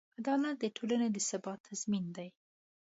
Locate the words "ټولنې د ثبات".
0.75-1.59